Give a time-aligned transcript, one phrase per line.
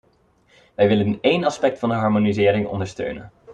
[0.75, 3.31] Wij willen één aspect van de harmonisering ondersteunen.